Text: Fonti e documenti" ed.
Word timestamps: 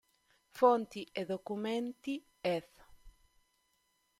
Fonti 0.49 1.03
e 1.11 1.25
documenti" 1.25 2.25
ed. 2.41 2.67